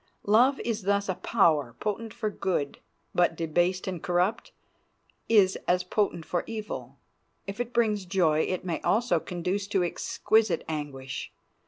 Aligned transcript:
Love 0.25 0.59
is 0.61 0.81
thus 0.81 1.07
a 1.07 1.13
power, 1.13 1.75
potent 1.79 2.11
for 2.11 2.31
good, 2.31 2.79
but, 3.13 3.35
debased 3.37 3.85
and 3.85 4.01
corrupted, 4.01 4.51
is 5.29 5.57
as 5.67 5.83
potent 5.83 6.25
for 6.25 6.43
evil. 6.47 6.97
If 7.45 7.59
it 7.59 7.71
brings 7.71 8.05
joys 8.07 8.47
it 8.49 8.65
may 8.65 8.81
also 8.81 9.19
conduce 9.19 9.67
to 9.67 9.83
exquisite 9.83 10.63
anguish. 10.67 11.31